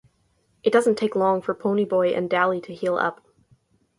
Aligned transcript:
It 0.63 0.73
doesn't 0.73 0.97
take 0.97 1.15
long 1.15 1.43
for 1.43 1.53
Ponyboy 1.53 2.17
and 2.17 2.27
Dally 2.27 2.59
to 2.61 2.73
heal 2.73 2.95
up. 2.97 3.23